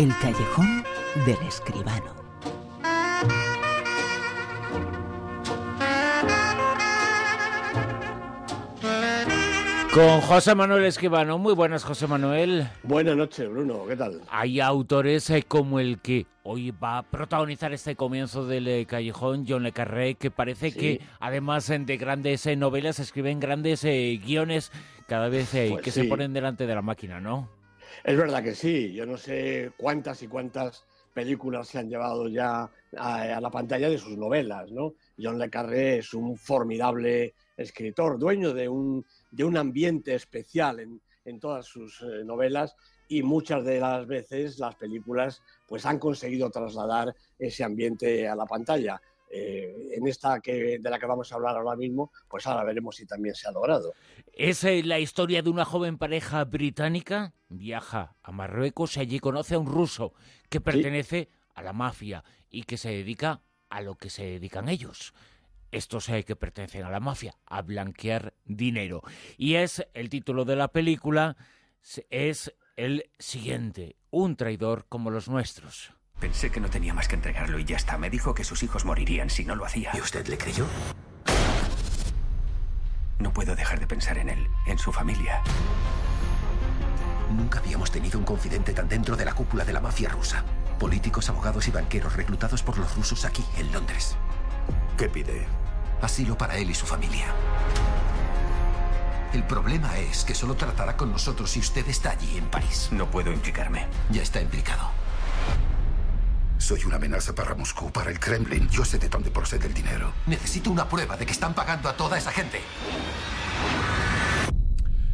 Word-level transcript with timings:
El 0.00 0.16
callejón 0.16 0.82
del 1.26 1.36
escribano. 1.46 2.14
Con 9.92 10.22
José 10.22 10.54
Manuel 10.54 10.86
Escribano. 10.86 11.36
Muy 11.36 11.52
buenas, 11.52 11.84
José 11.84 12.06
Manuel. 12.06 12.66
Buenas 12.82 13.14
noches, 13.14 13.50
Bruno. 13.50 13.84
¿Qué 13.86 13.94
tal? 13.94 14.22
Hay 14.30 14.60
autores 14.60 15.28
eh, 15.28 15.44
como 15.46 15.80
el 15.80 15.98
que 15.98 16.24
hoy 16.44 16.70
va 16.70 16.96
a 16.96 17.02
protagonizar 17.02 17.74
este 17.74 17.94
comienzo 17.94 18.46
del 18.46 18.68
eh, 18.68 18.86
callejón, 18.86 19.44
John 19.46 19.62
Le 19.62 19.72
Carré, 19.72 20.14
que 20.14 20.30
parece 20.30 20.72
que 20.72 21.02
además 21.18 21.68
eh, 21.68 21.78
de 21.78 21.98
grandes 21.98 22.46
novelas 22.56 23.00
escriben 23.00 23.38
grandes 23.38 23.82
guiones 23.82 24.72
cada 25.06 25.28
vez 25.28 25.50
Pues 25.50 25.82
que 25.82 25.90
se 25.90 26.04
ponen 26.04 26.32
delante 26.32 26.66
de 26.66 26.74
la 26.74 26.80
máquina, 26.80 27.20
¿no? 27.20 27.59
Es 28.04 28.16
verdad 28.16 28.42
que 28.42 28.54
sí. 28.54 28.92
Yo 28.92 29.06
no 29.06 29.16
sé 29.16 29.72
cuántas 29.76 30.22
y 30.22 30.28
cuántas 30.28 30.84
películas 31.12 31.68
se 31.68 31.78
han 31.78 31.88
llevado 31.88 32.28
ya 32.28 32.70
a, 32.96 33.40
la 33.40 33.50
pantalla 33.50 33.88
de 33.88 33.98
sus 33.98 34.16
novelas, 34.16 34.70
¿no? 34.70 34.94
John 35.20 35.38
Le 35.38 35.50
Carré 35.50 35.98
es 35.98 36.14
un 36.14 36.36
formidable 36.36 37.34
escritor, 37.56 38.18
dueño 38.18 38.54
de 38.54 38.68
un, 38.68 39.04
de 39.30 39.44
un 39.44 39.56
ambiente 39.56 40.14
especial 40.14 40.80
en, 40.80 41.00
en 41.24 41.40
todas 41.40 41.66
sus 41.66 42.00
eh, 42.02 42.24
novelas 42.24 42.74
y 43.08 43.22
muchas 43.22 43.64
de 43.64 43.80
las 43.80 44.06
veces 44.06 44.58
las 44.58 44.76
películas 44.76 45.42
pues 45.66 45.84
han 45.84 45.98
conseguido 45.98 46.48
trasladar 46.50 47.14
ese 47.38 47.64
ambiente 47.64 48.28
a 48.28 48.36
la 48.36 48.46
pantalla. 48.46 49.00
Eh, 49.32 49.92
en 49.92 50.08
esta 50.08 50.40
que, 50.40 50.80
de 50.80 50.90
la 50.90 50.98
que 50.98 51.06
vamos 51.06 51.30
a 51.30 51.36
hablar 51.36 51.56
ahora 51.56 51.76
mismo, 51.76 52.10
pues 52.28 52.46
ahora 52.48 52.64
veremos 52.64 52.96
si 52.96 53.06
también 53.06 53.34
se 53.36 53.46
ha 53.46 53.52
logrado. 53.52 53.92
Es 54.32 54.64
la 54.64 54.98
historia 54.98 55.40
de 55.42 55.50
una 55.50 55.64
joven 55.64 55.98
pareja 55.98 56.44
británica, 56.44 57.32
viaja 57.48 58.16
a 58.22 58.32
Marruecos 58.32 58.96
y 58.96 59.00
allí 59.00 59.20
conoce 59.20 59.54
a 59.54 59.60
un 59.60 59.66
ruso 59.66 60.14
que 60.48 60.60
pertenece 60.60 61.28
a 61.54 61.62
la 61.62 61.72
mafia 61.72 62.24
y 62.48 62.64
que 62.64 62.76
se 62.76 62.90
dedica 62.90 63.42
a 63.68 63.82
lo 63.82 63.94
que 63.94 64.10
se 64.10 64.24
dedican 64.24 64.68
ellos. 64.68 65.14
Estos 65.70 66.08
eh, 66.08 66.24
que 66.24 66.34
pertenecen 66.34 66.82
a 66.82 66.90
la 66.90 66.98
mafia, 66.98 67.36
a 67.46 67.62
blanquear 67.62 68.34
dinero. 68.44 69.02
Y 69.36 69.54
es 69.54 69.86
el 69.94 70.08
título 70.08 70.44
de 70.44 70.56
la 70.56 70.68
película, 70.68 71.36
es 72.10 72.52
el 72.76 73.10
siguiente, 73.20 73.96
un 74.10 74.34
traidor 74.34 74.86
como 74.88 75.10
los 75.10 75.28
nuestros. 75.28 75.92
Pensé 76.20 76.50
que 76.50 76.60
no 76.60 76.68
tenía 76.68 76.92
más 76.92 77.08
que 77.08 77.14
entregarlo 77.16 77.58
y 77.58 77.64
ya 77.64 77.76
está. 77.76 77.96
Me 77.96 78.10
dijo 78.10 78.34
que 78.34 78.44
sus 78.44 78.62
hijos 78.62 78.84
morirían 78.84 79.30
si 79.30 79.44
no 79.44 79.56
lo 79.56 79.64
hacía. 79.64 79.90
¿Y 79.94 80.00
usted 80.00 80.26
le 80.28 80.36
creyó? 80.36 80.66
No 83.18 83.32
puedo 83.32 83.56
dejar 83.56 83.80
de 83.80 83.86
pensar 83.86 84.18
en 84.18 84.28
él, 84.28 84.46
en 84.66 84.78
su 84.78 84.92
familia. 84.92 85.40
Nunca 87.30 87.58
habíamos 87.60 87.90
tenido 87.90 88.18
un 88.18 88.24
confidente 88.24 88.74
tan 88.74 88.88
dentro 88.88 89.16
de 89.16 89.24
la 89.24 89.32
cúpula 89.32 89.64
de 89.64 89.72
la 89.72 89.80
mafia 89.80 90.10
rusa. 90.10 90.44
Políticos, 90.78 91.28
abogados 91.30 91.68
y 91.68 91.70
banqueros 91.70 92.14
reclutados 92.16 92.62
por 92.62 92.76
los 92.76 92.94
rusos 92.96 93.24
aquí, 93.24 93.44
en 93.56 93.72
Londres. 93.72 94.16
¿Qué 94.98 95.08
pide? 95.08 95.46
Asilo 96.02 96.36
para 96.36 96.56
él 96.58 96.70
y 96.70 96.74
su 96.74 96.86
familia. 96.86 97.26
El 99.32 99.44
problema 99.44 99.96
es 99.98 100.24
que 100.24 100.34
solo 100.34 100.54
tratará 100.54 100.96
con 100.96 101.12
nosotros 101.12 101.50
si 101.50 101.60
usted 101.60 101.88
está 101.88 102.10
allí 102.10 102.36
en 102.36 102.46
París. 102.46 102.88
No 102.90 103.10
puedo 103.10 103.32
implicarme. 103.32 103.86
Ya 104.10 104.22
está 104.22 104.40
implicado. 104.40 104.99
Soy 106.70 106.84
una 106.84 106.98
amenaza 106.98 107.34
para 107.34 107.56
Moscú, 107.56 107.90
para 107.90 108.12
el 108.12 108.20
Kremlin. 108.20 108.68
Yo 108.68 108.84
sé 108.84 108.96
de 108.96 109.08
dónde 109.08 109.28
procede 109.32 109.66
el 109.66 109.74
dinero. 109.74 110.12
Necesito 110.26 110.70
una 110.70 110.88
prueba 110.88 111.16
de 111.16 111.26
que 111.26 111.32
están 111.32 111.52
pagando 111.52 111.88
a 111.88 111.96
toda 111.96 112.16
esa 112.16 112.30
gente. 112.30 112.60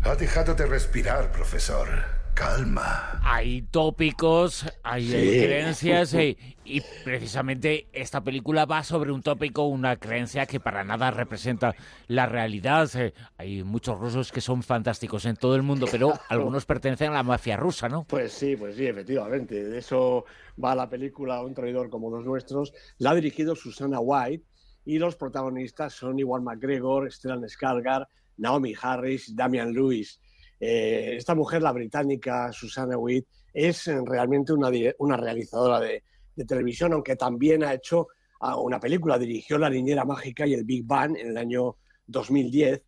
Ha 0.02 0.14
dejado 0.16 0.54
de 0.54 0.66
respirar, 0.66 1.32
profesor. 1.32 2.15
Calma. 2.36 3.18
Hay 3.24 3.62
tópicos, 3.62 4.66
hay 4.82 5.06
Sí. 5.06 5.12
creencias 5.42 6.12
eh, 6.14 6.36
y 6.66 6.82
precisamente 7.02 7.88
esta 7.94 8.20
película 8.20 8.66
va 8.66 8.84
sobre 8.84 9.10
un 9.10 9.22
tópico, 9.22 9.62
una 9.64 9.96
creencia 9.96 10.44
que 10.44 10.60
para 10.60 10.84
nada 10.84 11.10
representa 11.10 11.74
la 12.08 12.26
realidad. 12.26 12.90
Eh, 12.94 13.14
Hay 13.38 13.62
muchos 13.64 13.98
rusos 13.98 14.32
que 14.32 14.42
son 14.42 14.62
fantásticos 14.62 15.24
en 15.24 15.36
todo 15.36 15.56
el 15.56 15.62
mundo, 15.62 15.86
pero 15.90 16.12
algunos 16.28 16.66
pertenecen 16.66 17.12
a 17.12 17.14
la 17.14 17.22
mafia 17.22 17.56
rusa, 17.56 17.88
¿no? 17.88 18.04
Pues 18.04 18.34
sí, 18.34 18.54
pues 18.54 18.76
sí, 18.76 18.86
efectivamente. 18.86 19.64
De 19.64 19.78
eso 19.78 20.26
va 20.62 20.74
la 20.74 20.90
película 20.90 21.40
Un 21.42 21.54
traidor 21.54 21.88
como 21.88 22.10
los 22.10 22.22
nuestros. 22.26 22.74
La 22.98 23.12
ha 23.12 23.14
dirigido 23.14 23.56
Susana 23.56 23.98
White 23.98 24.44
y 24.84 24.98
los 24.98 25.16
protagonistas 25.16 25.94
son 25.94 26.18
Iwan 26.18 26.44
McGregor, 26.44 27.10
Stellan 27.10 27.40
Skarsgård, 27.44 28.08
Naomi 28.36 28.74
Harris, 28.78 29.34
Damian 29.34 29.72
Lewis. 29.72 30.20
Eh, 30.58 31.14
esta 31.16 31.34
mujer, 31.34 31.62
la 31.62 31.72
británica 31.72 32.52
Susana 32.52 32.96
White, 32.96 33.28
es 33.52 33.88
eh, 33.88 33.98
realmente 34.04 34.52
una 34.52 35.16
realizadora 35.16 35.80
de, 35.80 36.02
de 36.34 36.44
televisión, 36.44 36.92
aunque 36.92 37.16
también 37.16 37.64
ha 37.64 37.74
hecho 37.74 38.08
ah, 38.40 38.56
una 38.56 38.80
película. 38.80 39.18
Dirigió 39.18 39.58
La 39.58 39.70
Niñera 39.70 40.04
Mágica 40.04 40.46
y 40.46 40.54
el 40.54 40.64
Big 40.64 40.84
Bang 40.84 41.16
en 41.16 41.30
el 41.30 41.36
año 41.36 41.76
2010 42.06 42.82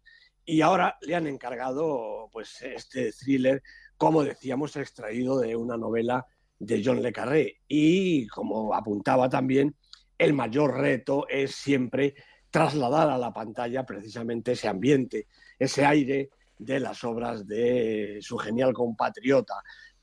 y 0.44 0.62
ahora 0.62 0.96
le 1.02 1.14
han 1.14 1.26
encargado 1.26 2.30
pues 2.32 2.62
este 2.62 3.12
thriller 3.12 3.62
como 3.98 4.22
decíamos, 4.22 4.76
extraído 4.76 5.40
de 5.40 5.56
una 5.56 5.76
novela 5.76 6.24
de 6.58 6.82
John 6.82 7.02
Le 7.02 7.12
Carré. 7.12 7.60
Y 7.66 8.26
como 8.28 8.72
apuntaba 8.72 9.28
también, 9.28 9.74
el 10.16 10.32
mayor 10.32 10.78
reto 10.78 11.28
es 11.28 11.56
siempre 11.56 12.14
trasladar 12.50 13.10
a 13.10 13.18
la 13.18 13.32
pantalla 13.32 13.84
precisamente 13.84 14.52
ese 14.52 14.68
ambiente, 14.68 15.26
ese 15.58 15.84
aire 15.84 16.30
de 16.58 16.80
las 16.80 17.04
obras 17.04 17.46
de 17.46 18.18
su 18.20 18.36
genial 18.36 18.72
compatriota. 18.72 19.54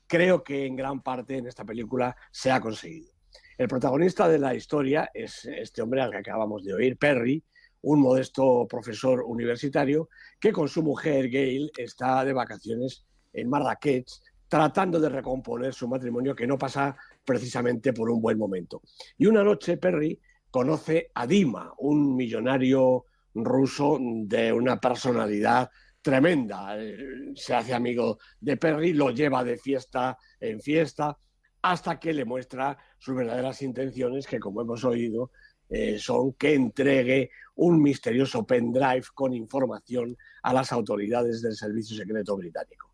Creo 0.06 0.42
que 0.42 0.66
en 0.66 0.76
gran 0.76 1.02
parte 1.02 1.36
en 1.36 1.46
esta 1.46 1.64
película 1.64 2.16
se 2.30 2.50
ha 2.50 2.60
conseguido. 2.60 3.12
El 3.58 3.68
protagonista 3.68 4.28
de 4.28 4.38
la 4.38 4.54
historia 4.54 5.10
es 5.12 5.44
este 5.46 5.82
hombre 5.82 6.02
al 6.02 6.10
que 6.10 6.18
acabamos 6.18 6.62
de 6.62 6.74
oír, 6.74 6.96
Perry, 6.98 7.42
un 7.82 8.00
modesto 8.00 8.66
profesor 8.68 9.22
universitario 9.22 10.08
que 10.40 10.52
con 10.52 10.68
su 10.68 10.82
mujer 10.82 11.28
Gail 11.30 11.70
está 11.76 12.24
de 12.24 12.32
vacaciones 12.32 13.04
en 13.32 13.48
Marrakech 13.48 14.08
tratando 14.48 15.00
de 15.00 15.08
recomponer 15.08 15.74
su 15.74 15.88
matrimonio 15.88 16.34
que 16.34 16.46
no 16.46 16.58
pasa 16.58 16.96
precisamente 17.24 17.92
por 17.92 18.10
un 18.10 18.20
buen 18.20 18.38
momento. 18.38 18.82
Y 19.18 19.26
una 19.26 19.42
noche 19.42 19.76
Perry 19.76 20.20
conoce 20.50 21.10
a 21.14 21.26
Dima, 21.26 21.72
un 21.78 22.14
millonario 22.14 23.04
ruso 23.34 23.98
de 24.00 24.52
una 24.52 24.80
personalidad 24.80 25.70
tremenda. 26.06 26.76
Eh, 26.78 27.32
Se 27.34 27.52
hace 27.52 27.74
amigo 27.74 28.18
de 28.40 28.56
Perry, 28.56 28.92
lo 28.92 29.10
lleva 29.10 29.42
de 29.42 29.58
fiesta 29.58 30.16
en 30.38 30.60
fiesta, 30.60 31.18
hasta 31.62 31.98
que 31.98 32.12
le 32.12 32.24
muestra 32.24 32.78
sus 32.96 33.16
verdaderas 33.16 33.60
intenciones, 33.62 34.28
que 34.28 34.38
como 34.38 34.60
hemos 34.62 34.84
oído, 34.84 35.32
eh, 35.68 35.98
son 35.98 36.34
que 36.34 36.54
entregue 36.54 37.30
un 37.56 37.82
misterioso 37.82 38.46
pendrive 38.46 39.02
con 39.14 39.34
información 39.34 40.16
a 40.44 40.52
las 40.52 40.70
autoridades 40.70 41.42
del 41.42 41.56
Servicio 41.56 41.96
Secreto 41.96 42.36
Británico. 42.36 42.92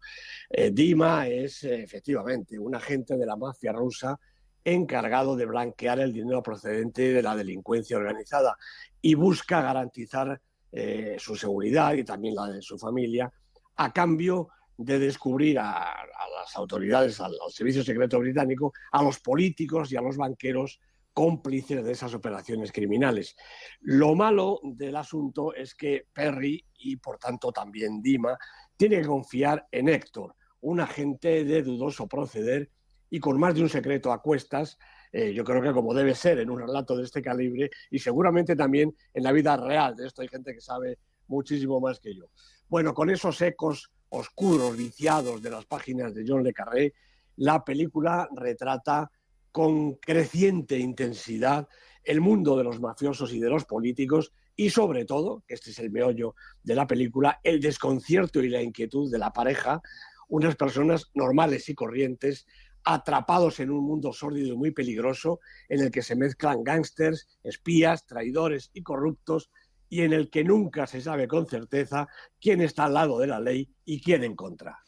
Eh, 0.48 0.70
Dima 0.70 1.28
es 1.28 1.64
efectivamente 1.64 2.58
un 2.58 2.74
agente 2.74 3.18
de 3.18 3.26
la 3.26 3.36
mafia 3.36 3.72
rusa 3.72 4.18
encargado 4.64 5.36
de 5.36 5.44
blanquear 5.44 6.00
el 6.00 6.14
dinero 6.14 6.42
procedente 6.42 7.12
de 7.12 7.22
la 7.22 7.36
delincuencia 7.36 7.98
organizada 7.98 8.56
y 9.02 9.14
busca 9.16 9.60
garantizar 9.60 10.40
eh, 10.72 11.16
su 11.18 11.36
seguridad 11.36 11.94
y 11.94 12.04
también 12.04 12.34
la 12.34 12.48
de 12.48 12.62
su 12.62 12.78
familia 12.78 13.30
a 13.76 13.92
cambio 13.92 14.48
de 14.76 14.98
descubrir 14.98 15.58
a, 15.58 15.94
las 16.40 16.56
autoridades, 16.56 17.20
al, 17.20 17.32
al 17.32 17.52
Servicio 17.52 17.84
Secreto 17.84 18.18
Británico, 18.18 18.72
a 18.90 19.02
los 19.02 19.20
políticos 19.20 19.92
y 19.92 19.96
a 19.96 20.00
los 20.00 20.16
banqueros 20.16 20.80
cómplices 21.12 21.84
de 21.84 21.92
esas 21.92 22.14
operaciones 22.14 22.72
criminales. 22.72 23.36
Lo 23.80 24.14
malo 24.14 24.60
del 24.62 24.96
asunto 24.96 25.54
es 25.54 25.74
que 25.74 26.06
Perry 26.12 26.64
y 26.78 26.96
por 26.96 27.18
tanto 27.18 27.52
también 27.52 28.02
Dima 28.02 28.36
tiene 28.76 29.00
que 29.00 29.06
confiar 29.06 29.66
en 29.70 29.88
Héctor, 29.88 30.34
un 30.62 30.80
agente 30.80 31.44
de 31.44 31.62
dudoso 31.62 32.06
proceder 32.06 32.70
y 33.10 33.20
con 33.20 33.38
más 33.38 33.54
de 33.54 33.62
un 33.62 33.68
secreto 33.68 34.10
a 34.10 34.22
cuestas, 34.22 34.78
eh, 35.12 35.34
yo 35.34 35.44
creo 35.44 35.60
que 35.60 35.72
como 35.72 35.92
debe 35.92 36.14
ser 36.14 36.38
en 36.38 36.48
un 36.48 36.60
relato 36.60 36.96
de 36.96 37.04
este 37.04 37.20
calibre 37.20 37.70
y 37.90 37.98
seguramente 37.98 38.56
también 38.56 38.96
en 39.12 39.22
la 39.22 39.30
vida 39.30 39.56
real. 39.56 39.94
De 39.94 40.06
esto 40.06 40.22
hay 40.22 40.28
gente 40.28 40.54
que 40.54 40.60
sabe 40.60 40.98
muchísimo 41.28 41.80
más 41.80 42.00
que 42.00 42.14
yo. 42.14 42.30
Bueno, 42.68 42.94
con 42.94 43.10
esos 43.10 43.40
ecos 43.42 43.90
oscuros, 44.08 44.76
viciados 44.76 45.42
de 45.42 45.50
las 45.50 45.66
páginas 45.66 46.14
de 46.14 46.24
John 46.26 46.42
Le 46.42 46.52
Carré, 46.52 46.94
la 47.36 47.62
película 47.62 48.28
retrata 48.34 49.10
con 49.50 49.94
creciente 49.96 50.78
intensidad 50.78 51.68
el 52.04 52.20
mundo 52.20 52.56
de 52.56 52.64
los 52.64 52.80
mafiosos 52.80 53.32
y 53.32 53.38
de 53.40 53.50
los 53.50 53.64
políticos 53.66 54.32
y 54.56 54.70
sobre 54.70 55.04
todo, 55.04 55.42
que 55.46 55.54
este 55.54 55.70
es 55.70 55.78
el 55.78 55.90
meollo 55.90 56.34
de 56.62 56.74
la 56.74 56.86
película, 56.86 57.40
el 57.42 57.60
desconcierto 57.60 58.42
y 58.42 58.48
la 58.48 58.62
inquietud 58.62 59.10
de 59.10 59.18
la 59.18 59.32
pareja, 59.32 59.80
unas 60.28 60.56
personas 60.56 61.10
normales 61.14 61.68
y 61.68 61.74
corrientes 61.74 62.46
atrapados 62.84 63.60
en 63.60 63.70
un 63.70 63.84
mundo 63.84 64.12
sórdido 64.12 64.54
y 64.54 64.56
muy 64.56 64.70
peligroso 64.70 65.40
en 65.68 65.80
el 65.80 65.90
que 65.90 66.02
se 66.02 66.16
mezclan 66.16 66.64
gángsters, 66.64 67.28
espías, 67.42 68.06
traidores 68.06 68.70
y 68.72 68.82
corruptos 68.82 69.50
y 69.92 70.00
en 70.00 70.14
el 70.14 70.30
que 70.30 70.42
nunca 70.42 70.86
se 70.86 71.02
sabe 71.02 71.28
con 71.28 71.46
certeza 71.46 72.08
quién 72.40 72.62
está 72.62 72.84
al 72.84 72.94
lado 72.94 73.18
de 73.18 73.26
la 73.26 73.40
ley 73.40 73.68
y 73.84 74.00
quién 74.00 74.24
en 74.24 74.34
contra. 74.34 74.78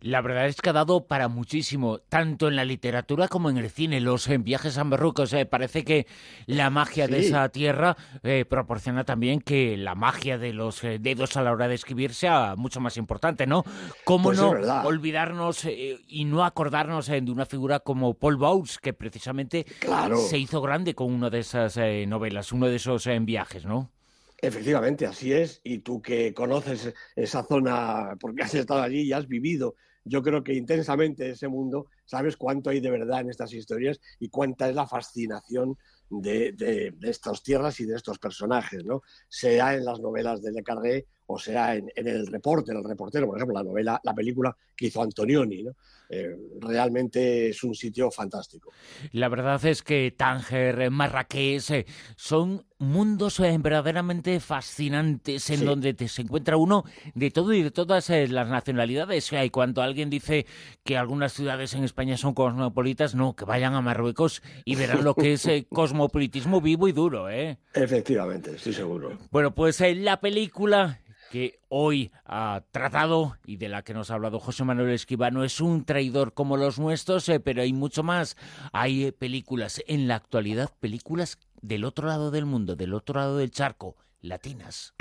La 0.00 0.22
verdad 0.22 0.46
es 0.46 0.62
que 0.62 0.70
ha 0.70 0.72
dado 0.72 1.06
para 1.06 1.28
muchísimo, 1.28 1.98
tanto 1.98 2.48
en 2.48 2.56
la 2.56 2.64
literatura 2.64 3.28
como 3.28 3.50
en 3.50 3.58
el 3.58 3.68
cine. 3.68 4.00
Los 4.00 4.26
en 4.28 4.44
viajes 4.44 4.78
a 4.78 4.84
Marruecos, 4.84 5.34
eh, 5.34 5.44
parece 5.44 5.84
que 5.84 6.06
la 6.46 6.70
magia 6.70 7.08
de 7.08 7.18
esa 7.18 7.46
tierra 7.50 7.94
eh, 8.22 8.46
proporciona 8.48 9.04
también 9.04 9.42
que 9.42 9.76
la 9.76 9.94
magia 9.94 10.38
de 10.38 10.54
los 10.54 10.82
eh, 10.82 10.98
dedos 10.98 11.36
a 11.36 11.42
la 11.42 11.52
hora 11.52 11.68
de 11.68 11.74
escribir 11.74 12.14
sea 12.14 12.54
mucho 12.56 12.80
más 12.80 12.96
importante, 12.96 13.46
¿no? 13.46 13.64
¿Cómo 14.04 14.30
Pues 14.30 14.38
no 14.38 14.48
olvidarnos 14.86 15.66
y 15.66 16.24
no 16.24 16.42
acordarnos 16.42 17.08
de 17.08 17.30
una 17.30 17.44
figura 17.44 17.80
como 17.80 18.14
Paul 18.14 18.36
Bowles, 18.36 18.78
que 18.78 18.94
precisamente 18.94 19.66
Claro. 19.78 20.16
se 20.16 20.38
hizo 20.38 20.62
grande 20.62 20.94
con 20.94 21.12
una 21.12 21.28
de 21.28 21.40
esas 21.40 21.78
novelas, 22.06 22.50
uno 22.50 22.66
de 22.66 22.76
esos 22.76 23.06
en 23.08 23.26
viajes, 23.26 23.66
¿no? 23.66 23.90
Efectivamente, 24.40 25.04
así 25.06 25.32
es. 25.32 25.60
Y 25.64 25.80
tú 25.80 26.00
que 26.00 26.32
conoces 26.32 26.94
esa 27.16 27.42
zona, 27.44 28.16
porque 28.20 28.42
has 28.42 28.54
estado 28.54 28.82
allí 28.82 29.00
y 29.02 29.12
has 29.12 29.26
vivido, 29.26 29.74
yo 30.04 30.22
creo 30.22 30.44
que 30.44 30.54
intensamente 30.54 31.30
ese 31.30 31.48
mundo, 31.48 31.86
sabes 32.04 32.36
cuánto 32.36 32.70
hay 32.70 32.80
de 32.80 32.90
verdad 32.90 33.20
en 33.22 33.30
estas 33.30 33.52
historias 33.52 34.00
y 34.20 34.28
cuánta 34.30 34.68
es 34.68 34.74
la 34.76 34.86
fascinación 34.86 35.76
de, 36.08 36.52
de- 36.52 36.92
de 36.96 37.10
estas 37.10 37.42
tierras 37.42 37.78
y 37.80 37.84
de 37.86 37.96
estos 37.96 38.18
personajes, 38.18 38.84
¿no? 38.84 39.02
Sea 39.28 39.74
en 39.74 39.84
las 39.84 40.00
novelas 40.00 40.40
de 40.42 40.52
Le 40.52 40.62
Carré 40.62 41.06
o 41.30 41.38
sea 41.38 41.74
en, 41.76 41.90
en 41.94 42.08
el 42.08 42.26
reporte, 42.26 42.72
en 42.72 42.78
el 42.78 42.84
reportero, 42.84 43.26
por 43.26 43.36
ejemplo, 43.36 43.54
la 43.54 43.62
novela, 43.62 44.00
la 44.02 44.14
película 44.14 44.56
que 44.74 44.86
hizo 44.86 45.02
Antonioni, 45.02 45.62
¿no? 45.62 45.72
Eh, 46.10 46.34
realmente 46.60 47.50
es 47.50 47.62
un 47.64 47.74
sitio 47.74 48.10
fantástico. 48.10 48.72
La 49.12 49.28
verdad 49.28 49.62
es 49.66 49.82
que 49.82 50.10
Tánger, 50.16 50.90
Marrakech, 50.90 51.70
eh, 51.70 51.86
son 52.16 52.64
mundos 52.78 53.40
eh, 53.40 53.54
verdaderamente 53.60 54.40
fascinantes 54.40 55.50
en 55.50 55.58
Sí. 55.58 55.64
donde 55.66 55.92
te- 55.94 56.08
se 56.08 56.22
encuentra 56.22 56.56
uno 56.56 56.84
de 57.14 57.30
todo 57.30 57.52
y 57.52 57.62
de 57.62 57.70
todas 57.70 58.08
las 58.08 58.48
nacionalidades. 58.48 59.30
Y 59.32 59.50
cuando 59.50 59.82
alguien 59.82 60.08
dice 60.08 60.46
que 60.84 60.96
algunas 60.96 61.32
ciudades 61.34 61.74
en 61.74 61.84
España 61.84 62.16
son 62.16 62.32
cosmopolitas, 62.32 63.14
no, 63.14 63.34
que 63.36 63.44
vayan 63.44 63.74
a 63.74 63.82
Marruecos 63.82 64.42
y 64.64 64.76
verán 64.76 65.04
lo 65.04 65.14
que 65.14 65.34
es 65.34 65.46
cosmopolitismo 65.68 66.60
vivo 66.62 66.88
y 66.88 66.92
duro, 66.92 67.28
¿eh? 67.28 67.58
Efectivamente, 67.74 68.52
estoy 68.56 68.72
seguro. 68.72 69.18
Bueno, 69.30 69.54
pues 69.54 69.78
eh, 69.82 69.94
la 69.94 70.20
película 70.20 71.00
que 71.30 71.60
hoy 71.68 72.10
ha 72.24 72.62
tratado 72.70 73.36
y 73.44 73.56
de 73.56 73.68
la 73.68 73.82
que 73.82 73.94
nos 73.94 74.10
ha 74.10 74.14
hablado 74.14 74.40
José 74.40 74.64
Manuel 74.64 74.90
Esquivano 74.90 75.44
es 75.44 75.60
un 75.60 75.84
traidor 75.84 76.34
como 76.34 76.56
los 76.56 76.78
nuestros, 76.78 77.28
eh, 77.28 77.40
pero 77.40 77.62
hay 77.62 77.72
mucho 77.72 78.02
más. 78.02 78.36
Hay 78.72 79.04
eh, 79.04 79.12
películas 79.12 79.82
en 79.86 80.08
la 80.08 80.16
actualidad, 80.16 80.72
películas 80.80 81.38
del 81.60 81.84
otro 81.84 82.08
lado 82.08 82.30
del 82.30 82.46
mundo, 82.46 82.76
del 82.76 82.94
otro 82.94 83.20
lado 83.20 83.36
del 83.36 83.50
charco, 83.50 83.96
latinas. 84.20 84.94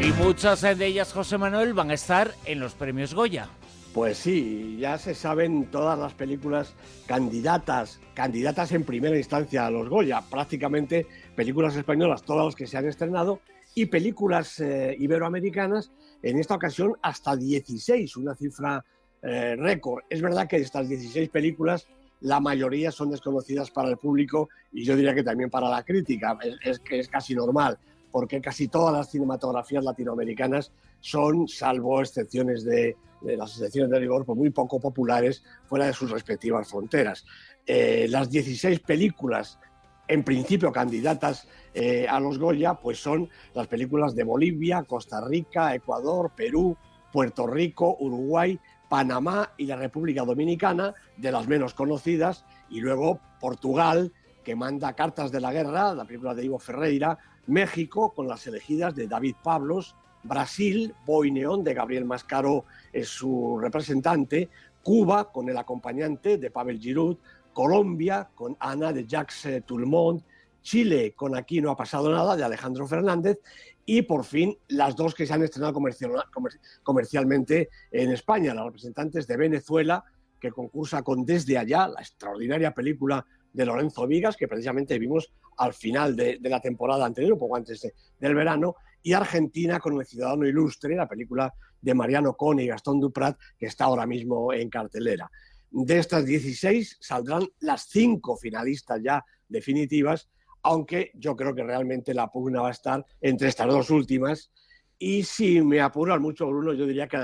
Y 0.00 0.12
muchas 0.18 0.64
eh, 0.64 0.74
de 0.74 0.86
ellas, 0.86 1.12
José 1.12 1.38
Manuel, 1.38 1.72
van 1.72 1.90
a 1.90 1.94
estar 1.94 2.34
en 2.44 2.60
los 2.60 2.74
premios 2.74 3.14
Goya. 3.14 3.48
Pues 3.94 4.18
sí, 4.18 4.76
ya 4.80 4.98
se 4.98 5.14
saben 5.14 5.70
todas 5.70 5.96
las 5.96 6.14
películas 6.14 6.74
candidatas, 7.06 8.00
candidatas 8.12 8.72
en 8.72 8.82
primera 8.82 9.16
instancia 9.16 9.64
a 9.64 9.70
los 9.70 9.88
Goya, 9.88 10.20
prácticamente 10.28 11.06
películas 11.36 11.76
españolas, 11.76 12.24
todas 12.24 12.44
las 12.44 12.56
que 12.56 12.66
se 12.66 12.76
han 12.76 12.88
estrenado, 12.88 13.38
y 13.72 13.86
películas 13.86 14.58
eh, 14.58 14.96
iberoamericanas, 14.98 15.92
en 16.24 16.40
esta 16.40 16.56
ocasión 16.56 16.96
hasta 17.02 17.36
16, 17.36 18.16
una 18.16 18.34
cifra 18.34 18.84
eh, 19.22 19.54
récord. 19.54 20.02
Es 20.10 20.20
verdad 20.20 20.48
que 20.48 20.56
de 20.56 20.62
estas 20.62 20.88
16 20.88 21.28
películas, 21.28 21.86
la 22.20 22.40
mayoría 22.40 22.90
son 22.90 23.10
desconocidas 23.10 23.70
para 23.70 23.90
el 23.90 23.96
público 23.96 24.48
y 24.72 24.82
yo 24.82 24.96
diría 24.96 25.14
que 25.14 25.22
también 25.22 25.50
para 25.50 25.68
la 25.68 25.84
crítica, 25.84 26.36
es, 26.42 26.56
es 26.64 26.82
es 26.90 27.08
casi 27.08 27.36
normal, 27.36 27.78
porque 28.14 28.40
casi 28.40 28.68
todas 28.68 28.94
las 28.94 29.10
cinematografías 29.10 29.82
latinoamericanas 29.82 30.70
son, 31.00 31.48
salvo 31.48 32.00
excepciones 32.00 32.62
de, 32.64 32.96
las 33.22 33.50
excepciones 33.50 33.90
de 33.90 33.98
rigor, 33.98 34.24
pues 34.24 34.38
muy 34.38 34.50
poco 34.50 34.78
populares 34.78 35.42
fuera 35.64 35.86
de 35.86 35.92
sus 35.92 36.12
respectivas 36.12 36.68
fronteras. 36.68 37.26
Eh, 37.66 38.06
las 38.08 38.30
16 38.30 38.78
películas, 38.78 39.58
en 40.06 40.22
principio 40.22 40.70
candidatas 40.70 41.48
eh, 41.74 42.06
a 42.08 42.20
los 42.20 42.38
Goya, 42.38 42.74
pues 42.74 43.02
son 43.02 43.28
las 43.52 43.66
películas 43.66 44.14
de 44.14 44.22
Bolivia, 44.22 44.84
Costa 44.84 45.20
Rica, 45.26 45.74
Ecuador, 45.74 46.30
Perú, 46.36 46.76
Puerto 47.12 47.48
Rico, 47.48 47.96
Uruguay, 47.98 48.60
Panamá 48.88 49.54
y 49.56 49.66
la 49.66 49.74
República 49.74 50.22
Dominicana, 50.22 50.94
de 51.16 51.32
las 51.32 51.48
menos 51.48 51.74
conocidas, 51.74 52.44
y 52.70 52.78
luego 52.78 53.18
Portugal, 53.40 54.12
que 54.44 54.54
manda 54.54 54.92
Cartas 54.92 55.32
de 55.32 55.40
la 55.40 55.52
Guerra, 55.52 55.94
la 55.94 56.04
película 56.04 56.32
de 56.32 56.44
Ivo 56.44 56.60
Ferreira, 56.60 57.18
México, 57.46 58.12
con 58.14 58.26
las 58.28 58.46
elegidas 58.46 58.94
de 58.94 59.06
David 59.06 59.36
Pablos, 59.42 59.94
Brasil, 60.22 60.94
Boy 61.04 61.30
Neón, 61.30 61.62
de 61.64 61.74
Gabriel 61.74 62.04
Mascaro 62.04 62.64
es 62.92 63.08
su 63.08 63.58
representante, 63.60 64.48
Cuba, 64.82 65.30
con 65.32 65.48
el 65.48 65.56
acompañante 65.56 66.38
de 66.38 66.50
Pavel 66.50 66.78
Giroud, 66.78 67.16
Colombia, 67.52 68.28
con 68.34 68.56
Ana 68.58 68.92
de 68.92 69.06
Jacques 69.06 69.64
Toulmont, 69.66 70.22
Chile, 70.62 71.12
con 71.14 71.36
Aquí 71.36 71.60
no 71.60 71.70
ha 71.70 71.76
pasado 71.76 72.10
nada, 72.10 72.36
de 72.36 72.44
Alejandro 72.44 72.86
Fernández, 72.86 73.38
y 73.86 74.00
por 74.02 74.24
fin 74.24 74.56
las 74.68 74.96
dos 74.96 75.14
que 75.14 75.26
se 75.26 75.34
han 75.34 75.42
estrenado 75.42 75.74
comercial- 75.74 76.24
comer- 76.32 76.58
comercialmente 76.82 77.68
en 77.90 78.10
España, 78.12 78.54
las 78.54 78.64
representantes 78.64 79.26
de 79.26 79.36
Venezuela, 79.36 80.02
que 80.40 80.50
concursa 80.50 81.02
con 81.02 81.24
Desde 81.24 81.58
Allá, 81.58 81.88
la 81.88 82.00
extraordinaria 82.00 82.72
película 82.72 83.26
de 83.54 83.64
Lorenzo 83.64 84.06
Vigas, 84.06 84.36
que 84.36 84.48
precisamente 84.48 84.98
vimos 84.98 85.32
al 85.56 85.72
final 85.72 86.14
de, 86.14 86.38
la 86.42 86.60
temporada 86.60 87.06
anterior, 87.06 87.32
un 87.32 87.38
poco 87.38 87.56
antes 87.56 87.80
de- 87.80 87.94
del 88.18 88.34
verano, 88.34 88.76
y 89.02 89.12
Argentina 89.12 89.78
con 89.80 89.98
El 89.98 90.06
Ciudadano 90.06 90.46
Ilustre, 90.46 90.96
la 90.96 91.08
película 91.08 91.54
de 91.80 91.94
Mariano 91.94 92.34
Cone 92.34 92.64
y 92.64 92.66
Gastón 92.66 93.00
Duprat, 93.00 93.38
que 93.58 93.66
está 93.66 93.84
ahora 93.84 94.06
mismo 94.06 94.52
en 94.52 94.68
cartelera. 94.68 95.30
De 95.70 95.98
estas 95.98 96.24
16 96.24 96.98
saldrán 97.00 97.46
las 97.60 97.86
cinco 97.88 98.36
finalistas 98.36 99.00
ya 99.02 99.24
definitivas, 99.48 100.28
aunque 100.62 101.10
yo 101.14 101.36
creo 101.36 101.54
que 101.54 101.62
realmente 101.62 102.14
la 102.14 102.30
pugna 102.30 102.62
va 102.62 102.68
a 102.68 102.72
estar 102.72 103.04
entre 103.20 103.48
estas 103.48 103.68
dos 103.68 103.90
últimas. 103.90 104.50
Y 104.98 105.24
si 105.24 105.60
me 105.60 105.80
apuran 105.80 106.22
mucho, 106.22 106.46
Bruno, 106.46 106.72
yo 106.72 106.86
diría 106.86 107.06
que, 107.06 107.18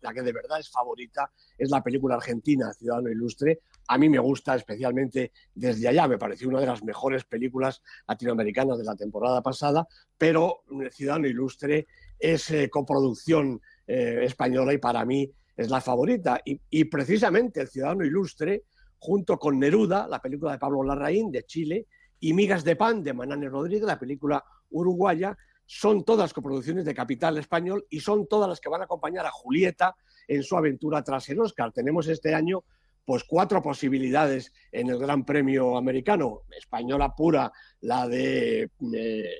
la 0.00 0.14
que 0.14 0.22
de 0.22 0.32
verdad 0.32 0.60
es 0.60 0.70
favorita 0.70 1.32
es 1.58 1.70
la 1.70 1.82
película 1.82 2.14
argentina, 2.14 2.72
Ciudadano 2.72 3.10
Ilustre. 3.10 3.60
A 3.88 3.98
mí 3.98 4.08
me 4.08 4.18
gusta 4.18 4.54
especialmente 4.54 5.32
desde 5.54 5.88
allá, 5.88 6.08
me 6.08 6.18
pareció 6.18 6.48
una 6.48 6.60
de 6.60 6.66
las 6.66 6.82
mejores 6.82 7.24
películas 7.24 7.82
latinoamericanas 8.08 8.78
de 8.78 8.84
la 8.84 8.96
temporada 8.96 9.42
pasada, 9.42 9.86
pero 10.18 10.62
Ciudadano 10.90 11.26
Ilustre 11.26 11.86
es 12.18 12.50
eh, 12.50 12.68
coproducción 12.70 13.60
eh, 13.86 14.20
española 14.22 14.72
y 14.72 14.78
para 14.78 15.04
mí 15.04 15.30
es 15.56 15.70
la 15.70 15.80
favorita. 15.80 16.40
Y, 16.44 16.84
precisamente 16.84 17.60
El 17.60 17.68
Ciudadano 17.68 18.04
Ilustre, 18.04 18.64
junto 18.98 19.38
con 19.38 19.58
Neruda, 19.58 20.06
la 20.08 20.20
película 20.20 20.52
de 20.52 20.58
Pablo 20.58 20.82
Larraín 20.82 21.30
de 21.30 21.44
Chile, 21.44 21.86
y 22.18 22.32
Migas 22.32 22.64
de 22.64 22.76
Pan 22.76 23.02
de 23.02 23.12
Manane 23.12 23.48
Rodríguez, 23.48 23.86
la 23.86 23.98
película 23.98 24.42
uruguaya, 24.70 25.36
son 25.66 26.04
todas 26.04 26.32
coproducciones 26.32 26.84
de 26.84 26.94
Capital 26.94 27.36
Español 27.38 27.84
y 27.90 28.00
son 28.00 28.26
todas 28.26 28.48
las 28.48 28.60
que 28.60 28.68
van 28.68 28.80
a 28.80 28.84
acompañar 28.84 29.26
a 29.26 29.30
Julieta 29.30 29.94
en 30.28 30.42
su 30.42 30.56
aventura 30.56 31.02
tras 31.02 31.28
el 31.28 31.40
Oscar. 31.40 31.72
Tenemos 31.72 32.06
este 32.08 32.34
año 32.34 32.64
pues 33.06 33.24
cuatro 33.24 33.62
posibilidades 33.62 34.52
en 34.72 34.90
el 34.90 34.98
Gran 34.98 35.24
Premio 35.24 35.78
americano, 35.78 36.42
española 36.58 37.14
pura, 37.16 37.50
la 37.80 38.06
de, 38.08 38.70
eh, 38.94 39.30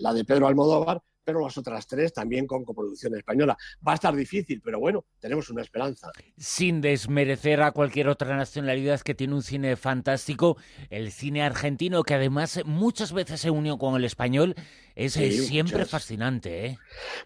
la- 0.00 0.12
de 0.12 0.24
Pedro 0.26 0.48
Almodóvar, 0.48 1.00
pero 1.24 1.40
las 1.40 1.56
otras 1.56 1.86
tres 1.86 2.12
también 2.12 2.46
con 2.46 2.64
coproducción 2.64 3.14
española. 3.16 3.56
Va 3.86 3.92
a 3.92 3.94
estar 3.94 4.14
difícil, 4.14 4.60
pero 4.62 4.78
bueno, 4.80 5.04
tenemos 5.20 5.48
una 5.50 5.62
esperanza. 5.62 6.10
sin 6.36 6.80
desmerecer 6.80 7.62
a 7.62 7.72
cualquier 7.72 8.08
otra 8.08 8.36
nacionalidad 8.36 9.00
que 9.00 9.14
tiene 9.14 9.34
un 9.34 9.42
cine 9.42 9.76
fantástico, 9.76 10.56
el 10.90 11.12
cine 11.12 11.42
argentino, 11.42 12.02
que 12.02 12.14
además 12.14 12.60
muchas 12.64 13.12
veces 13.12 13.40
se 13.40 13.50
unió 13.50 13.78
con 13.78 13.94
el 13.96 14.04
español, 14.04 14.54
es 14.94 15.16
eh, 15.16 15.30
Sí, 15.30 15.46
siempre 15.46 15.76
muchas. 15.78 15.90
fascinante. 15.90 16.66
¿eh? 16.66 16.78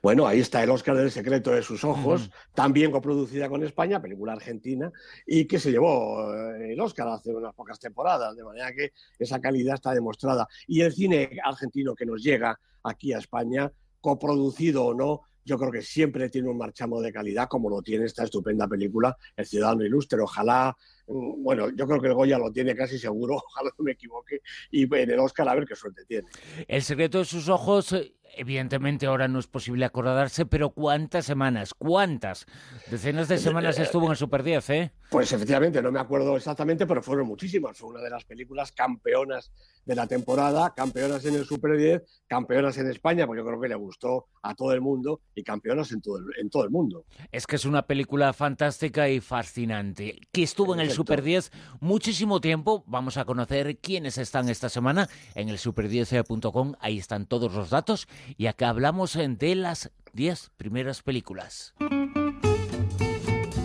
Bueno, 0.02 0.26
ahí 0.26 0.40
está 0.40 0.62
El 0.62 0.70
Oscar 0.70 0.96
del 0.96 1.10
secreto 1.10 1.50
de 1.50 1.62
sus 1.62 1.82
ojos, 1.84 2.30
también 2.54 2.90
coproducida 2.90 3.48
con 3.48 3.64
España, 3.64 4.00
película 4.00 4.34
argentina, 4.34 4.92
y 5.26 5.46
que 5.46 5.58
se 5.58 5.70
llevó 5.70 6.32
eh, 6.34 6.72
el 6.72 6.80
Oscar 6.80 7.08
hace 7.08 7.34
unas 7.34 7.54
pocas 7.54 7.78
temporadas, 7.80 8.36
de 8.36 8.44
manera 8.44 8.72
que 8.72 8.92
esa 9.18 9.40
calidad 9.40 9.74
está 9.74 9.92
demostrada. 9.92 10.46
Y 10.66 10.82
el 10.82 10.92
cine 10.92 11.30
argentino 11.42 11.94
que 11.94 12.06
nos 12.06 12.22
llega 12.22 12.58
aquí 12.84 13.12
a 13.12 13.18
España, 13.18 13.72
coproducido 14.00 14.86
o 14.86 14.94
no, 14.94 15.22
yo 15.46 15.56
creo 15.58 15.70
que 15.70 15.82
siempre 15.82 16.28
tiene 16.28 16.48
un 16.48 16.58
marchamo 16.58 17.00
de 17.00 17.12
calidad, 17.12 17.46
como 17.48 17.70
lo 17.70 17.80
tiene 17.80 18.04
esta 18.04 18.24
estupenda 18.24 18.66
película, 18.66 19.16
El 19.36 19.46
Ciudadano 19.46 19.84
Ilustre. 19.84 20.20
Ojalá, 20.20 20.76
mm, 21.06 21.42
bueno, 21.42 21.70
yo 21.70 21.86
creo 21.86 22.00
que 22.00 22.08
el 22.08 22.14
Goya 22.14 22.36
lo 22.36 22.50
tiene 22.50 22.74
casi 22.74 22.98
seguro, 22.98 23.36
ojalá 23.46 23.70
no 23.78 23.84
me 23.84 23.92
equivoque, 23.92 24.40
y 24.72 24.82
en 24.82 25.10
el 25.10 25.20
Oscar 25.20 25.48
a 25.48 25.54
ver 25.54 25.66
qué 25.66 25.76
suerte 25.76 26.04
tiene. 26.06 26.28
El 26.66 26.82
secreto 26.82 27.18
de 27.18 27.24
sus 27.24 27.48
ojos, 27.48 27.92
eh, 27.92 28.16
Evidentemente 28.34 29.06
ahora 29.06 29.28
no 29.28 29.38
es 29.38 29.46
posible 29.46 29.84
acordarse, 29.84 30.44
pero 30.44 30.70
¿cuántas 30.70 31.24
semanas? 31.24 31.72
¿Cuántas? 31.72 32.46
Decenas 32.90 33.28
de 33.28 33.38
semanas 33.38 33.78
estuvo 33.78 34.06
en 34.06 34.10
el 34.12 34.16
Super 34.16 34.42
10, 34.42 34.70
¿eh? 34.70 34.92
Pues 35.10 35.32
efectivamente, 35.32 35.80
no 35.80 35.92
me 35.92 36.00
acuerdo 36.00 36.36
exactamente, 36.36 36.86
pero 36.86 37.00
fueron 37.00 37.28
muchísimas. 37.28 37.78
Fue 37.78 37.90
una 37.90 38.00
de 38.00 38.10
las 38.10 38.25
películas 38.25 38.72
campeonas 38.72 39.52
de 39.84 39.94
la 39.94 40.06
temporada, 40.08 40.75
campeonas 40.75 41.25
en 41.25 41.36
el 41.36 41.44
Super 41.44 41.76
10, 41.76 42.02
campeonas 42.26 42.76
en 42.78 42.90
España, 42.90 43.25
porque 43.25 43.40
yo 43.40 43.46
creo 43.46 43.60
que 43.60 43.68
le 43.68 43.76
gustó 43.76 44.26
a 44.42 44.54
todo 44.54 44.72
el 44.72 44.80
mundo 44.80 45.20
y 45.34 45.44
campeonas 45.44 45.92
en 45.92 46.00
todo 46.00 46.18
el, 46.18 46.25
en 46.38 46.50
todo 46.50 46.64
el 46.64 46.70
mundo. 46.70 47.04
Es 47.30 47.46
que 47.46 47.54
es 47.54 47.64
una 47.64 47.86
película 47.86 48.32
fantástica 48.32 49.08
y 49.08 49.20
fascinante, 49.20 50.18
que 50.32 50.42
estuvo 50.42 50.75
en 50.75 50.80
el 50.80 50.90
Super 50.90 51.22
10 51.22 51.52
muchísimo 51.80 52.40
tiempo. 52.40 52.82
Vamos 52.88 53.16
a 53.16 53.25
conocer 53.25 53.78
quiénes 53.78 54.18
están 54.18 54.48
esta 54.48 54.68
semana 54.68 55.08
en 55.36 55.48
el 55.48 55.58
super10.com, 55.58 56.75
ahí 56.80 56.98
están 56.98 57.26
todos 57.26 57.54
los 57.54 57.70
datos 57.70 58.08
y 58.36 58.46
acá 58.46 58.70
hablamos 58.70 59.16
de 59.16 59.54
las 59.54 59.92
10 60.14 60.50
primeras 60.56 61.02
películas. 61.02 61.75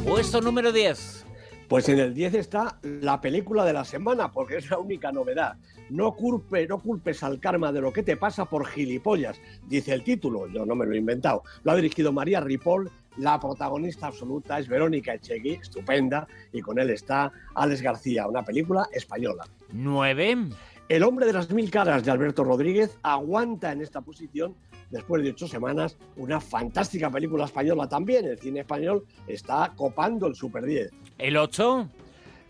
Puesto 0.05 0.41
número 0.41 0.71
10. 0.71 1.30
Pues 1.71 1.87
en 1.87 1.99
el 1.99 2.13
10 2.13 2.33
está 2.33 2.79
la 2.83 3.21
película 3.21 3.63
de 3.63 3.71
la 3.71 3.85
semana, 3.85 4.29
porque 4.29 4.57
es 4.57 4.69
la 4.69 4.77
única 4.77 5.09
novedad. 5.13 5.55
No, 5.89 6.13
culpe, 6.13 6.67
no 6.67 6.79
culpes 6.79 7.23
al 7.23 7.39
karma 7.39 7.71
de 7.71 7.79
lo 7.79 7.93
que 7.93 8.03
te 8.03 8.17
pasa 8.17 8.43
por 8.43 8.65
gilipollas, 8.65 9.39
dice 9.69 9.93
el 9.93 10.03
título, 10.03 10.47
yo 10.47 10.65
no 10.65 10.75
me 10.75 10.85
lo 10.85 10.93
he 10.93 10.97
inventado. 10.97 11.43
Lo 11.63 11.71
ha 11.71 11.77
dirigido 11.77 12.11
María 12.11 12.41
Ripoll, 12.41 12.91
la 13.15 13.39
protagonista 13.39 14.07
absoluta 14.07 14.59
es 14.59 14.67
Verónica 14.67 15.13
Echegui, 15.13 15.51
estupenda, 15.51 16.27
y 16.51 16.59
con 16.59 16.77
él 16.77 16.89
está 16.89 17.31
Alex 17.55 17.81
García, 17.81 18.27
una 18.27 18.43
película 18.43 18.89
española. 18.91 19.45
9. 19.71 20.49
El 20.91 21.03
hombre 21.03 21.25
de 21.25 21.31
las 21.31 21.49
mil 21.49 21.71
caras 21.71 22.03
de 22.03 22.11
Alberto 22.11 22.43
Rodríguez 22.43 22.97
aguanta 23.01 23.71
en 23.71 23.79
esta 23.79 24.01
posición 24.01 24.57
después 24.89 25.23
de 25.23 25.29
ocho 25.29 25.47
semanas 25.47 25.95
una 26.17 26.41
fantástica 26.41 27.09
película 27.09 27.45
española 27.45 27.87
también. 27.87 28.25
El 28.25 28.37
cine 28.37 28.59
español 28.59 29.05
está 29.25 29.71
copando 29.73 30.27
el 30.27 30.35
Super 30.35 30.65
10. 30.65 30.91
¿El 31.17 31.37
8? 31.37 31.87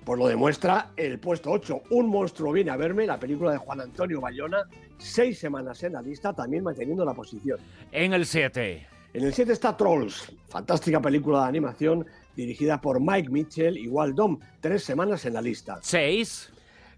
Pues 0.03 0.17
lo 0.17 0.27
demuestra 0.27 0.89
el 0.97 1.19
puesto 1.19 1.51
8. 1.51 1.83
Un 1.91 2.09
monstruo 2.09 2.51
viene 2.51 2.71
a 2.71 2.77
verme, 2.77 3.05
la 3.05 3.19
película 3.19 3.51
de 3.51 3.59
Juan 3.59 3.79
Antonio 3.79 4.19
Bayona. 4.19 4.63
Seis 4.97 5.37
semanas 5.37 5.83
en 5.83 5.93
la 5.93 6.01
lista, 6.01 6.33
también 6.33 6.63
manteniendo 6.63 7.05
la 7.05 7.13
posición. 7.13 7.59
En 7.91 8.11
el 8.11 8.25
7. 8.25 8.87
En 9.13 9.23
el 9.23 9.35
7 9.35 9.53
está 9.53 9.77
Trolls, 9.77 10.33
fantástica 10.47 10.99
película 10.99 11.43
de 11.43 11.49
animación 11.49 12.07
dirigida 12.35 12.81
por 12.81 12.99
Mike 12.99 13.29
Mitchell 13.29 13.77
y 13.77 13.87
Walt 13.87 14.15
Dom. 14.15 14.39
Tres 14.59 14.83
semanas 14.83 15.25
en 15.25 15.33
la 15.33 15.43
lista. 15.43 15.77
6. 15.83 16.53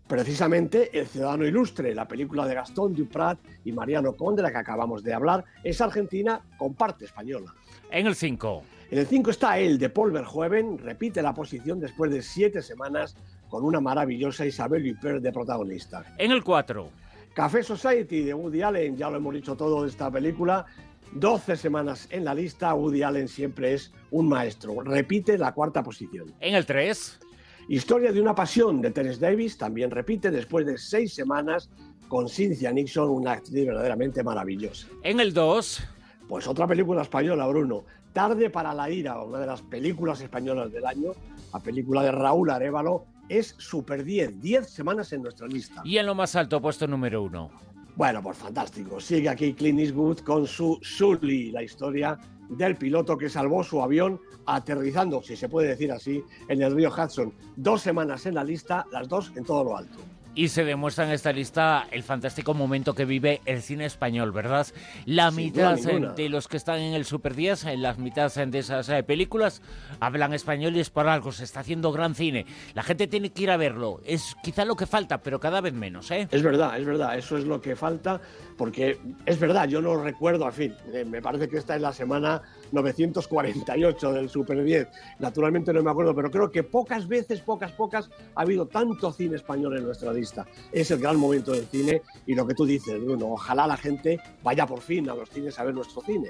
Precisamente 0.08 0.98
El 0.98 1.08
Ciudadano 1.08 1.46
Ilustre, 1.46 1.96
la 1.96 2.08
película 2.08 2.46
de 2.46 2.56
Gastón 2.56 2.94
Duprat 2.94 3.40
y 3.64 3.72
Mariano 3.72 4.14
Conde, 4.14 4.42
la 4.42 4.52
que 4.52 4.58
acabamos 4.58 5.04
de 5.04 5.14
hablar, 5.14 5.46
es 5.64 5.80
argentina 5.82 6.42
con 6.58 6.74
parte 6.74 7.06
española. 7.06 7.54
En 7.90 8.08
el 8.08 8.16
5. 8.16 8.64
En 8.92 9.00
el 9.00 9.08
5 9.08 9.32
está 9.32 9.58
El 9.58 9.78
de 9.80 9.90
Paul 9.90 10.12
Verhoeven, 10.12 10.78
repite 10.78 11.22
la 11.22 11.34
posición 11.34 11.80
después 11.80 12.12
de 12.12 12.22
siete 12.22 12.62
semanas 12.62 13.16
con 13.50 13.64
una 13.64 13.80
maravillosa 13.80 14.46
Isabel 14.46 14.86
Huppert 14.92 15.22
de 15.22 15.32
protagonista. 15.32 16.04
En 16.18 16.32
el 16.32 16.44
4. 16.44 16.90
Café 17.34 17.64
Society 17.64 18.22
de 18.22 18.34
Woody 18.34 18.62
Allen, 18.62 18.98
ya 18.98 19.10
lo 19.10 19.18
hemos 19.18 19.34
dicho 19.34 19.56
todo 19.56 19.84
de 19.84 19.90
esta 19.90 20.12
película. 20.12 20.66
12 21.14 21.56
semanas 21.56 22.08
en 22.12 22.26
la 22.26 22.36
lista, 22.36 22.74
Woody 22.74 23.04
Allen 23.04 23.28
siempre 23.28 23.74
es 23.74 23.92
un 24.12 24.28
maestro. 24.28 24.82
Repite 24.82 25.38
la 25.38 25.54
cuarta 25.54 25.82
posición. 25.82 26.34
En 26.40 26.56
el 26.56 26.66
3. 26.66 27.20
Historia 27.68 28.12
de 28.12 28.22
una 28.22 28.36
pasión 28.36 28.82
de 28.82 28.92
Terence 28.92 29.20
Davis 29.20 29.58
también 29.58 29.90
repite 29.90 30.32
después 30.32 30.66
de 30.66 30.78
seis 30.78 31.14
semanas 31.14 31.70
con 32.10 32.28
Cynthia 32.28 32.72
Nixon, 32.72 33.10
una 33.10 33.32
actriz 33.34 33.66
verdaderamente 33.66 34.24
maravillosa. 34.24 34.88
En 35.02 35.20
el 35.20 35.34
2. 35.34 35.84
Pues 36.28 36.48
otra 36.48 36.68
película 36.68 37.02
española, 37.02 37.48
Bruno. 37.48 37.84
Tarde 38.12 38.50
para 38.50 38.74
la 38.74 38.90
ira, 38.90 39.22
una 39.22 39.40
de 39.40 39.48
las 39.48 39.62
películas 39.62 40.22
españolas 40.22 40.72
del 40.72 40.86
año, 40.86 41.14
la 41.52 41.60
película 41.60 42.04
de 42.04 42.12
Raúl 42.12 42.52
Arevalo, 42.52 43.06
es 43.30 43.56
Super 43.58 44.04
10, 44.04 44.42
10 44.42 44.70
semanas 44.70 45.12
en 45.14 45.24
nuestra 45.24 45.48
lista. 45.48 45.82
Y 45.86 45.98
en 45.98 46.06
lo 46.06 46.14
más 46.14 46.36
alto, 46.36 46.62
puesto 46.62 46.86
número 46.86 47.24
1. 47.24 47.50
Bueno, 47.96 48.24
pues 48.24 48.38
fantástico. 48.38 49.00
Sigue 49.00 49.30
aquí 49.30 49.54
Clint 49.54 49.80
Eastwood 49.80 50.20
con 50.20 50.48
su 50.48 50.80
Sully, 50.82 51.52
la 51.52 51.62
historia 51.62 52.18
del 52.50 52.76
piloto 52.76 53.18
que 53.18 53.30
salvó 53.30 53.64
su 53.64 53.82
avión 53.82 54.20
aterrizando, 54.46 55.22
si 55.22 55.36
se 55.36 55.48
puede 55.48 55.70
decir 55.70 55.92
así, 55.92 56.24
en 56.50 56.62
el 56.62 56.74
río 56.76 56.92
Hudson. 56.92 57.34
Dos 57.56 57.82
semanas 57.82 58.26
en 58.26 58.36
la 58.36 58.44
lista, 58.44 58.86
las 58.92 59.08
dos 59.08 59.32
en 59.36 59.44
todo 59.44 59.64
lo 59.64 59.78
alto. 59.78 60.00
Y 60.36 60.48
se 60.48 60.64
demuestra 60.66 61.06
en 61.06 61.12
esta 61.12 61.32
lista 61.32 61.86
el 61.92 62.02
fantástico 62.02 62.56
momento 62.56 62.96
que 62.96 63.06
vive 63.06 63.42
el 63.46 63.62
cine 63.62 63.86
español, 63.86 64.32
¿verdad? 64.32 64.66
La 65.06 65.30
Sin 65.30 65.36
mitad 65.46 65.76
ninguna. 65.76 66.14
de 66.14 66.28
los 66.28 66.48
que 66.48 66.58
están 66.58 66.80
en 66.80 66.96
el 66.96 67.06
Super 67.06 67.36
10, 67.36 67.66
en 67.66 67.84
las 67.84 68.00
mitades 68.00 68.52
de 68.52 68.58
esas 68.58 68.90
eh, 68.90 69.04
películas, 69.04 69.62
hablan 70.00 70.34
español 70.34 70.76
y 70.76 70.80
es 70.80 70.90
por 70.90 71.08
algo, 71.08 71.32
se 71.32 71.44
está 71.44 71.60
haciendo 71.60 71.92
gran 71.92 72.16
cine. 72.16 72.48
La 72.74 72.82
gente 72.82 73.06
tiene 73.06 73.30
que 73.32 73.44
ir 73.44 73.52
a 73.52 73.58
verlo. 73.58 74.02
Es 74.06 74.36
quizá 74.42 74.66
lo 74.66 74.76
que 74.76 74.88
falta, 74.88 75.20
pero 75.22 75.40
cada 75.40 75.62
vez 75.62 75.74
menos, 75.74 76.10
¿eh? 76.10 76.28
Es 76.32 76.42
verdad, 76.42 76.80
es 76.80 76.86
verdad, 76.86 77.16
eso 77.16 77.38
es 77.38 77.46
lo 77.46 77.62
que 77.62 77.76
falta, 77.76 78.20
porque 78.58 78.98
es 79.28 79.40
verdad, 79.40 79.68
yo 79.68 79.82
no 79.82 80.02
recuerdo, 80.04 80.48
al 80.48 80.54
fin, 80.54 80.74
eh, 80.94 81.06
me 81.06 81.22
parece 81.22 81.48
que 81.48 81.58
esta 81.58 81.76
es 81.76 81.82
la 81.82 81.94
semana 81.94 82.42
948 82.74 84.12
del 84.14 84.30
Super 84.30 84.64
10, 84.64 84.88
naturalmente 85.20 85.72
no 85.74 85.82
me 85.84 85.92
acuerdo, 85.92 86.14
pero 86.16 86.30
creo 86.30 86.52
que 86.52 86.64
pocas 86.64 87.08
veces, 87.08 87.40
pocas, 87.42 87.72
pocas, 87.72 88.10
ha 88.36 88.42
habido 88.42 88.66
tanto 88.68 89.12
cine 89.12 89.36
español 89.36 89.78
en 89.78 89.86
nuestra 89.86 90.12
lista. 90.12 90.46
Es 90.72 90.92
el 90.92 91.00
gran 91.00 91.18
momento 91.18 91.52
del 91.54 91.66
cine 91.66 92.02
y 92.26 92.36
lo 92.36 92.46
que 92.46 92.54
tú 92.54 92.66
dices, 92.66 93.02
Bruno, 93.04 93.28
ojalá 93.34 93.68
la 93.68 93.78
gente 93.78 94.20
vaya 94.44 94.66
por 94.66 94.82
fin 94.82 95.10
a 95.10 95.16
los 95.16 95.30
cines 95.30 95.58
a 95.60 95.64
ver 95.64 95.74
nuestro 95.74 96.02
cine. 96.02 96.30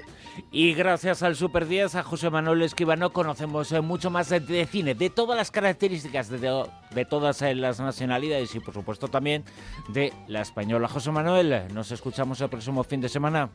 Y 0.52 0.74
gracias 0.74 1.22
al 1.22 1.34
Super 1.36 1.66
10, 1.66 1.94
a 1.96 2.02
José 2.02 2.30
Manuel 2.30 2.62
Esquivano, 2.62 3.12
conocemos 3.12 3.72
eh, 3.72 3.80
mucho 3.80 4.10
más 4.10 4.28
de, 4.28 4.66
cine, 4.66 4.94
de 4.94 5.10
todas 5.10 5.36
las 5.36 5.50
características, 5.50 6.28
de, 6.28 6.38
de- 6.38 6.64
de 6.94 7.04
todas 7.04 7.42
eh, 7.42 7.54
las 7.56 7.80
nacionalidades 7.80 8.54
y, 8.54 8.60
por 8.60 8.72
supuesto, 8.72 9.08
también 9.08 9.42
de 9.88 10.12
la 10.28 10.42
española. 10.42 10.86
José 10.86 11.10
Manuel, 11.10 11.62
nos 11.74 11.90
escuchamos 11.90 12.40
el 12.40 12.48
próximo 12.48 12.84
fin 12.84 13.00
de 13.00 13.08
semana. 13.08 13.50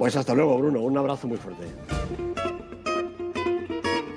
Pues 0.00 0.16
hasta 0.16 0.34
luego, 0.34 0.56
Bruno, 0.56 0.80
un 0.80 0.96
abrazo 0.96 1.28
muy 1.28 1.36
fuerte. 1.36 1.66